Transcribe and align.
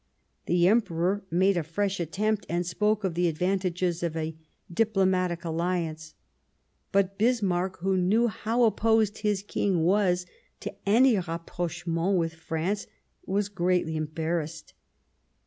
The 0.47 0.67
Emperor 0.67 1.23
made 1.29 1.57
a 1.57 1.61
fresh 1.63 1.99
attempt, 1.99 2.47
and 2.49 2.65
spoke 2.65 3.03
of 3.03 3.13
the 3.13 3.27
advantages 3.27 4.01
of 4.01 4.17
a" 4.17 4.35
Diplomatic 4.81 5.45
Alliance." 5.45 6.15
But 6.91 7.19
Bismarck, 7.19 7.77
who 7.81 7.95
knew 7.97 8.27
how 8.27 8.63
opposed 8.63 9.19
his 9.19 9.43
King 9.43 9.83
was 9.83 10.25
to 10.61 10.73
any 10.89 11.13
rapprocheinent 11.17 12.17
with 12.17 12.33
France, 12.33 12.87
was 13.27 13.47
greatly 13.47 13.95
embarrassed. 13.95 14.73